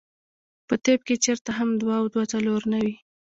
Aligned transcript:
پۀ 0.67 0.75
طب 0.85 0.99
کښې 1.07 1.15
چرته 1.23 1.51
هم 1.57 1.69
دوه 1.81 1.95
او 1.99 2.05
دوه 2.13 2.25
څلور 2.33 2.61
نۀ 2.71 2.79
وي- 2.85 2.95